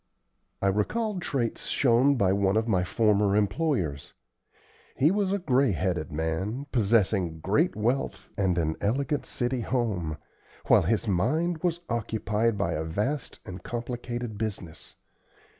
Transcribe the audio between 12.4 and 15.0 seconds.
by a vast and complicated business.